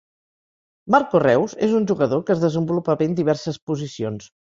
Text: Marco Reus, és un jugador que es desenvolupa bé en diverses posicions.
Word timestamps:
Marco 0.93 1.19
Reus, 1.23 1.53
és 1.67 1.75
un 1.79 1.85
jugador 1.91 2.23
que 2.29 2.33
es 2.37 2.41
desenvolupa 2.45 2.97
bé 3.03 3.09
en 3.11 3.15
diverses 3.21 3.61
posicions. 3.73 4.27